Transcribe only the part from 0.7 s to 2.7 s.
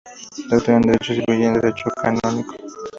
en Derecho Civil y en Derecho Canónico.